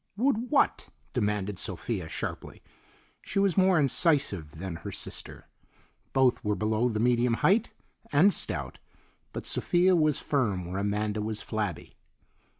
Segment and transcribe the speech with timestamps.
[0.17, 2.63] "Would what?" demanded Sophia, sharply.
[3.21, 5.47] She was more incisive than her sister.
[6.11, 7.71] Both were below the medium height,
[8.11, 8.79] and stout,
[9.31, 11.99] but Sophia was firm where Amanda was flabby.